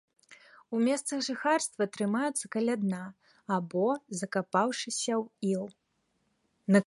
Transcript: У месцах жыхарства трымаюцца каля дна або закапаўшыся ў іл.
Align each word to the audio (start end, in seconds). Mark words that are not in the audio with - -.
У 0.75 0.79
месцах 0.85 1.19
жыхарства 1.27 1.87
трымаюцца 1.97 2.45
каля 2.55 2.75
дна 2.85 3.01
або 3.57 3.87
закапаўшыся 4.21 5.13
ў 5.21 5.53
іл. 5.55 5.65